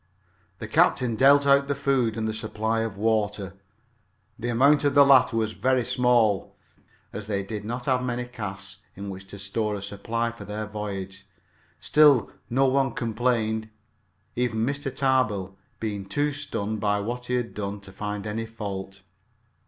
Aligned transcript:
The 0.57 0.67
captain 0.67 1.15
dealt 1.15 1.45
out 1.45 1.67
the 1.67 1.75
food 1.75 2.17
and 2.17 2.27
the 2.27 2.33
supply 2.33 2.79
of 2.79 2.97
water. 2.97 3.53
The 4.39 4.49
amount 4.49 4.83
of 4.83 4.95
the 4.95 5.05
latter 5.05 5.37
was 5.37 5.51
very 5.51 5.85
small, 5.85 6.55
as 7.13 7.27
they 7.27 7.43
did 7.43 7.63
not 7.63 7.85
have 7.85 8.01
many 8.03 8.25
casks 8.25 8.79
in 8.95 9.11
which 9.11 9.27
to 9.27 9.37
store 9.37 9.75
a 9.75 9.81
supply 9.83 10.31
for 10.31 10.43
their 10.43 10.65
voyage. 10.65 11.27
Still, 11.79 12.31
no 12.49 12.65
one 12.65 12.93
complained, 12.93 13.69
even 14.35 14.65
Mr. 14.65 14.91
Tarbill 14.91 15.55
being 15.79 16.07
too 16.09 16.31
stunned 16.31 16.79
by 16.79 16.99
what 16.99 17.27
he 17.27 17.35
had 17.35 17.53
done 17.53 17.79
to 17.81 17.91
find 17.91 18.25
any 18.25 18.47
fault. 18.47 19.01